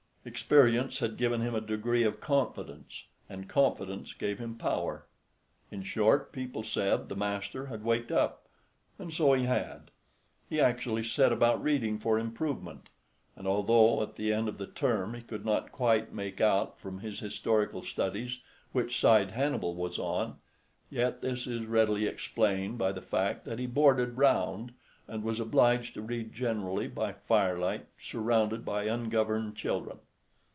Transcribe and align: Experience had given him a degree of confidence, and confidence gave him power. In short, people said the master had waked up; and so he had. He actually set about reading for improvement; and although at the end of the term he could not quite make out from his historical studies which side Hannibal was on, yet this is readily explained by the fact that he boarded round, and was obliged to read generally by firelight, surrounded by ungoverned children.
Experience 0.23 0.99
had 0.99 1.17
given 1.17 1.41
him 1.41 1.55
a 1.55 1.61
degree 1.61 2.03
of 2.03 2.21
confidence, 2.21 3.05
and 3.27 3.49
confidence 3.49 4.13
gave 4.13 4.37
him 4.37 4.55
power. 4.55 5.07
In 5.71 5.81
short, 5.81 6.31
people 6.31 6.61
said 6.61 7.09
the 7.09 7.15
master 7.15 7.65
had 7.65 7.83
waked 7.83 8.11
up; 8.11 8.45
and 8.99 9.11
so 9.11 9.33
he 9.33 9.45
had. 9.45 9.89
He 10.47 10.61
actually 10.61 11.01
set 11.03 11.31
about 11.31 11.63
reading 11.63 11.97
for 11.97 12.19
improvement; 12.19 12.89
and 13.35 13.47
although 13.47 14.03
at 14.03 14.15
the 14.15 14.31
end 14.31 14.47
of 14.47 14.59
the 14.59 14.67
term 14.67 15.15
he 15.15 15.23
could 15.23 15.43
not 15.43 15.71
quite 15.71 16.13
make 16.13 16.39
out 16.39 16.77
from 16.79 16.99
his 16.99 17.19
historical 17.19 17.81
studies 17.81 18.41
which 18.73 18.99
side 18.99 19.31
Hannibal 19.31 19.73
was 19.73 19.97
on, 19.97 20.35
yet 20.91 21.21
this 21.23 21.47
is 21.47 21.65
readily 21.65 22.05
explained 22.05 22.77
by 22.77 22.91
the 22.91 23.01
fact 23.01 23.43
that 23.45 23.57
he 23.57 23.65
boarded 23.65 24.17
round, 24.17 24.75
and 25.07 25.23
was 25.23 25.39
obliged 25.39 25.95
to 25.95 26.01
read 26.03 26.31
generally 26.31 26.87
by 26.87 27.11
firelight, 27.11 27.87
surrounded 27.99 28.63
by 28.63 28.83
ungoverned 28.83 29.55
children. 29.55 29.97